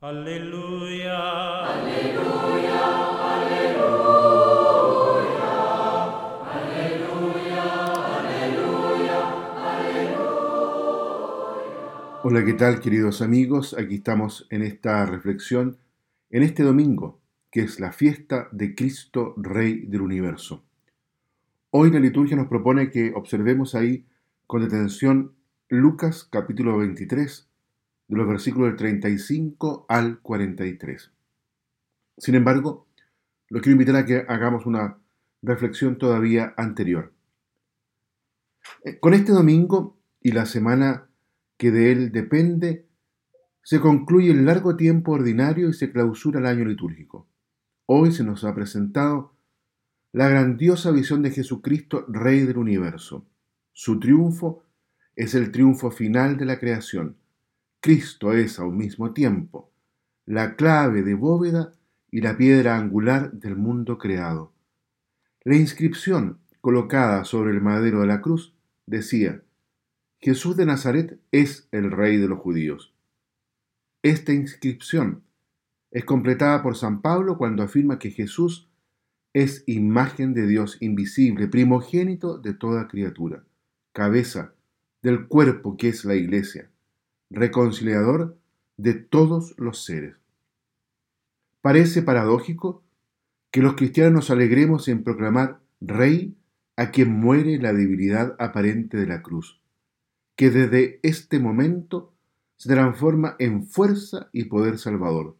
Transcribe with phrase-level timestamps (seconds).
[0.00, 1.18] Aleluya.
[1.66, 2.78] Aleluya,
[3.34, 3.98] aleluya,
[6.54, 7.64] aleluya,
[8.14, 9.18] aleluya,
[9.58, 10.20] aleluya.
[12.22, 13.74] Hola, ¿qué tal queridos amigos?
[13.76, 15.78] Aquí estamos en esta reflexión
[16.30, 17.20] en este domingo,
[17.50, 20.62] que es la fiesta de Cristo Rey del Universo.
[21.70, 24.06] Hoy la liturgia nos propone que observemos ahí
[24.46, 25.34] con detención
[25.68, 27.47] Lucas capítulo 23,
[28.08, 31.12] los versículos del 35 al 43.
[32.16, 32.86] Sin embargo,
[33.48, 34.98] lo quiero invitar a que hagamos una
[35.42, 37.12] reflexión todavía anterior.
[38.84, 41.06] Eh, con este domingo y la semana
[41.56, 42.86] que de él depende,
[43.62, 47.26] se concluye el largo tiempo ordinario y se clausura el año litúrgico.
[47.86, 49.34] Hoy se nos ha presentado
[50.12, 53.26] la grandiosa visión de Jesucristo, Rey del universo.
[53.72, 54.62] Su triunfo
[55.14, 57.16] es el triunfo final de la creación
[57.80, 59.70] Cristo es a un mismo tiempo
[60.26, 61.72] la clave de bóveda
[62.10, 64.52] y la piedra angular del mundo creado.
[65.44, 68.52] La inscripción colocada sobre el madero de la cruz
[68.86, 69.42] decía,
[70.20, 72.92] Jesús de Nazaret es el rey de los judíos.
[74.02, 75.22] Esta inscripción
[75.92, 78.68] es completada por San Pablo cuando afirma que Jesús
[79.32, 83.44] es imagen de Dios invisible, primogénito de toda criatura,
[83.92, 84.52] cabeza
[85.00, 86.68] del cuerpo que es la iglesia
[87.30, 88.38] reconciliador
[88.76, 90.16] de todos los seres.
[91.60, 92.82] Parece paradójico
[93.50, 96.36] que los cristianos nos alegremos en proclamar Rey
[96.76, 99.60] a quien muere la debilidad aparente de la cruz,
[100.36, 102.14] que desde este momento
[102.56, 105.36] se transforma en fuerza y poder salvador.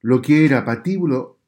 [0.00, 1.38] Lo que era patíbulo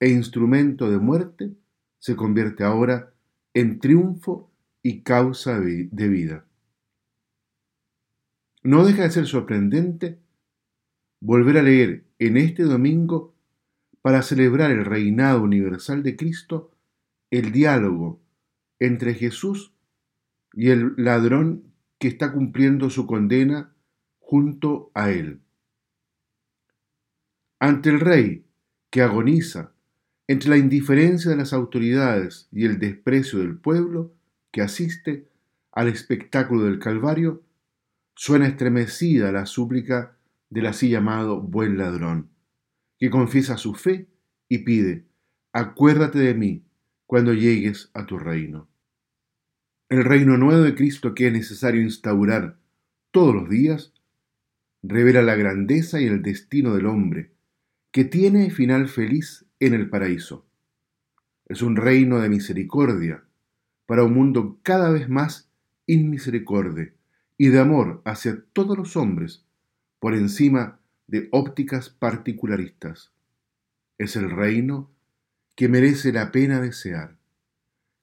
[0.00, 1.52] e instrumento de muerte
[1.98, 3.12] se convierte ahora
[3.54, 4.50] en triunfo
[4.82, 6.45] y causa de vida.
[8.66, 10.18] No deja de ser sorprendente
[11.20, 13.32] volver a leer en este domingo
[14.02, 16.72] para celebrar el reinado universal de Cristo
[17.30, 18.20] el diálogo
[18.80, 19.72] entre Jesús
[20.52, 21.62] y el ladrón
[22.00, 23.72] que está cumpliendo su condena
[24.18, 25.42] junto a él.
[27.60, 28.46] Ante el rey
[28.90, 29.74] que agoniza
[30.26, 34.12] entre la indiferencia de las autoridades y el desprecio del pueblo
[34.50, 35.28] que asiste
[35.70, 37.45] al espectáculo del Calvario,
[38.18, 40.16] Suena estremecida la súplica
[40.48, 42.30] del así llamado buen ladrón,
[42.98, 44.08] que confiesa su fe
[44.48, 45.04] y pide,
[45.52, 46.64] acuérdate de mí
[47.04, 48.68] cuando llegues a tu reino.
[49.90, 52.56] El reino nuevo de Cristo que es necesario instaurar
[53.10, 53.92] todos los días,
[54.82, 57.32] revela la grandeza y el destino del hombre,
[57.90, 60.46] que tiene final feliz en el paraíso.
[61.48, 63.24] Es un reino de misericordia
[63.84, 65.50] para un mundo cada vez más
[65.84, 66.95] inmisericordia
[67.38, 69.44] y de amor hacia todos los hombres
[69.98, 73.12] por encima de ópticas particularistas.
[73.98, 74.90] Es el reino
[75.54, 77.16] que merece la pena desear.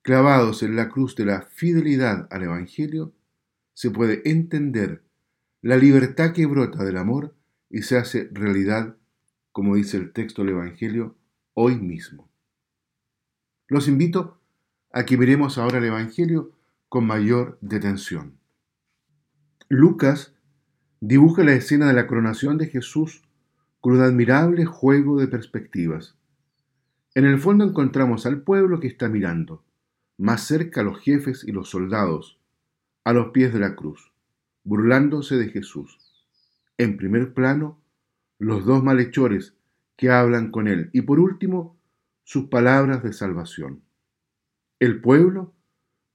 [0.02, 3.14] Clavados en la cruz de la fidelidad al Evangelio,
[3.74, 5.04] se puede entender
[5.62, 7.36] la libertad que brota del amor
[7.70, 8.98] y se hace realidad,
[9.52, 11.16] como dice el texto del Evangelio,
[11.54, 12.30] hoy mismo.
[13.68, 14.40] Los invito
[14.92, 16.52] a que miremos ahora el Evangelio
[16.90, 18.38] con mayor detención.
[19.69, 20.34] Lucas
[21.00, 23.24] dibuja la escena de la coronación de Jesús
[23.79, 26.16] con un admirable juego de perspectivas.
[27.16, 29.63] En el fondo encontramos al pueblo que está mirando,
[30.18, 32.40] más cerca los jefes y los soldados,
[33.03, 34.12] a los pies de la cruz,
[34.63, 35.97] burlándose de Jesús.
[36.78, 37.80] En primer plano,
[38.40, 39.56] los dos malhechores
[39.95, 41.78] que hablan con él y por último,
[42.24, 43.81] sus palabras de salvación.
[44.80, 45.53] El pueblo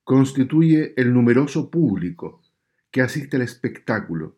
[0.05, 2.43] constituye el numeroso público
[2.99, 4.37] que asiste al espectáculo.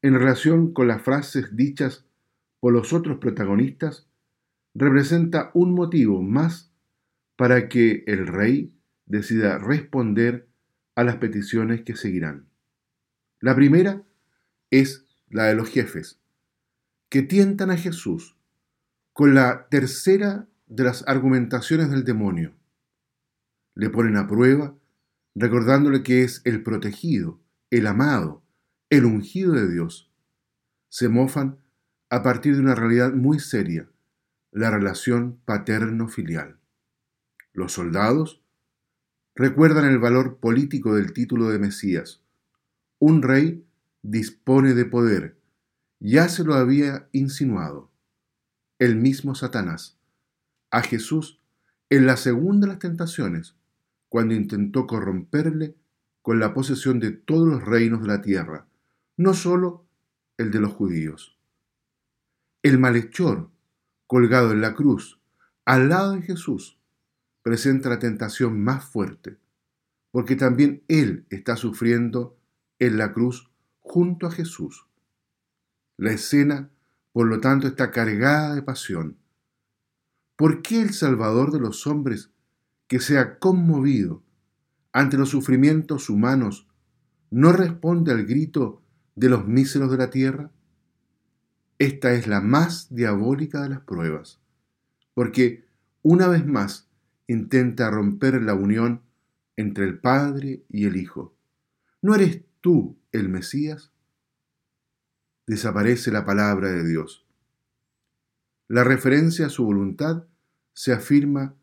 [0.00, 2.06] En relación con las frases dichas
[2.60, 4.08] por los otros protagonistas,
[4.72, 6.72] representa un motivo más
[7.36, 8.72] para que el rey
[9.04, 10.48] decida responder
[10.94, 12.48] a las peticiones que seguirán.
[13.38, 14.02] La primera
[14.70, 16.22] es la de los jefes,
[17.10, 18.38] que tientan a Jesús
[19.12, 22.54] con la tercera de las argumentaciones del demonio.
[23.74, 24.74] Le ponen a prueba
[25.34, 28.42] recordándole que es el protegido, el amado,
[28.90, 30.10] el ungido de Dios,
[30.88, 31.58] se mofan
[32.10, 33.88] a partir de una realidad muy seria,
[34.50, 36.58] la relación paterno-filial.
[37.52, 38.42] Los soldados
[39.34, 42.22] recuerdan el valor político del título de Mesías.
[42.98, 43.66] Un rey
[44.02, 45.38] dispone de poder,
[46.00, 47.90] ya se lo había insinuado
[48.78, 49.98] el mismo Satanás
[50.70, 51.40] a Jesús
[51.90, 53.56] en la segunda de las tentaciones,
[54.08, 55.74] cuando intentó corromperle
[56.22, 58.66] con la posesión de todos los reinos de la tierra,
[59.16, 59.86] no sólo
[60.36, 61.38] el de los judíos.
[62.62, 63.50] El malhechor,
[64.06, 65.20] colgado en la cruz,
[65.64, 66.78] al lado de Jesús,
[67.42, 69.38] presenta la tentación más fuerte,
[70.10, 72.38] porque también él está sufriendo
[72.78, 73.50] en la cruz
[73.80, 74.86] junto a Jesús.
[75.96, 76.70] La escena,
[77.12, 79.18] por lo tanto, está cargada de pasión.
[80.36, 82.30] ¿Por qué el Salvador de los hombres,
[82.86, 84.22] que se ha conmovido
[84.92, 86.68] ante los sufrimientos humanos,
[87.30, 88.82] no responde al grito
[89.14, 90.50] de los míseros de la tierra?
[91.78, 94.40] Esta es la más diabólica de las pruebas,
[95.14, 95.64] porque
[96.02, 96.88] una vez más
[97.26, 99.02] intenta romper la unión
[99.56, 101.34] entre el Padre y el Hijo.
[102.00, 103.92] ¿No eres tú el Mesías?
[105.46, 107.26] Desaparece la palabra de Dios.
[108.68, 110.24] La referencia a su voluntad
[110.74, 111.54] se afirma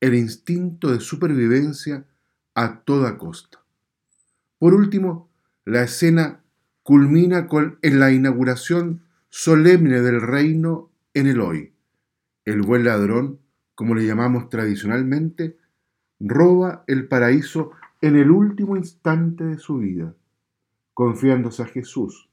[0.00, 2.06] el instinto de supervivencia
[2.54, 3.60] a toda costa.
[4.58, 5.30] Por último,
[5.64, 6.42] la escena
[6.82, 11.72] culmina con en la inauguración solemne del reino en el hoy.
[12.44, 13.38] El buen ladrón,
[13.74, 15.56] como le llamamos tradicionalmente,
[16.18, 20.14] roba el paraíso en el último instante de su vida,
[20.94, 22.30] confiándose a Jesús,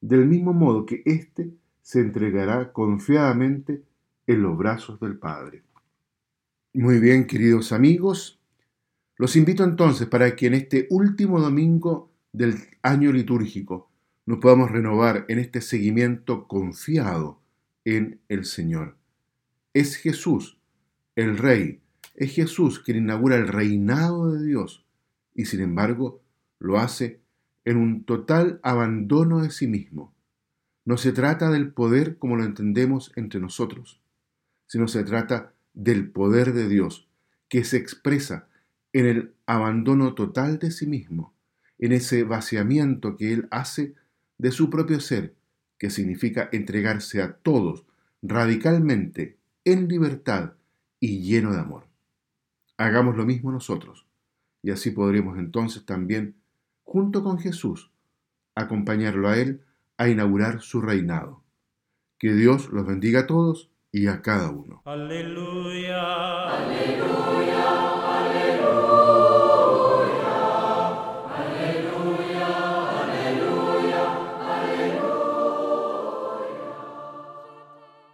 [0.00, 3.82] del mismo modo que éste se entregará confiadamente
[4.26, 5.62] en los brazos del Padre.
[6.76, 8.40] Muy bien, queridos amigos,
[9.16, 13.92] los invito entonces para que en este último domingo del año litúrgico
[14.26, 17.40] nos podamos renovar en este seguimiento confiado
[17.84, 18.96] en el Señor.
[19.72, 20.58] Es Jesús,
[21.14, 21.80] el Rey,
[22.16, 24.84] es Jesús quien inaugura el reinado de Dios
[25.32, 26.22] y sin embargo
[26.58, 27.20] lo hace
[27.64, 30.12] en un total abandono de sí mismo.
[30.84, 34.00] No se trata del poder como lo entendemos entre nosotros,
[34.66, 37.08] sino se trata del poder de Dios
[37.48, 38.48] que se expresa
[38.92, 41.34] en el abandono total de sí mismo,
[41.78, 43.94] en ese vaciamiento que Él hace
[44.38, 45.34] de su propio ser,
[45.78, 47.84] que significa entregarse a todos
[48.22, 50.52] radicalmente, en libertad
[51.00, 51.86] y lleno de amor.
[52.76, 54.06] Hagamos lo mismo nosotros,
[54.62, 56.36] y así podremos entonces también,
[56.84, 57.90] junto con Jesús,
[58.54, 59.62] acompañarlo a Él
[59.96, 61.42] a inaugurar su reinado.
[62.18, 64.82] Que Dios los bendiga a todos y a cada uno.
[64.84, 66.02] Aleluya,
[66.50, 67.64] aleluya,
[68.18, 69.13] aleluya.